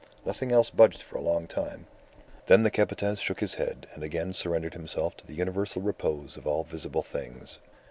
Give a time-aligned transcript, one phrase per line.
[0.25, 1.85] Nothing else budged for a long time;
[2.47, 6.47] then the Capataz shook his head and again surrendered himself to the universal repose of
[6.47, 7.59] all visible things.